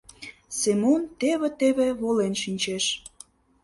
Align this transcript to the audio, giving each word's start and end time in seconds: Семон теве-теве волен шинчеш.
Семон 0.59 1.01
теве-теве 1.19 1.87
волен 2.01 2.33
шинчеш. 2.41 2.85